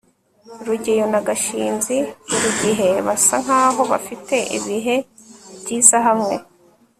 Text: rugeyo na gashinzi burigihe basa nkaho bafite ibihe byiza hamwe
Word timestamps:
rugeyo 0.67 1.05
na 1.13 1.19
gashinzi 1.27 1.97
burigihe 2.27 2.87
basa 3.07 3.35
nkaho 3.43 3.81
bafite 3.91 4.35
ibihe 4.57 4.95
byiza 5.61 5.97
hamwe 6.07 6.35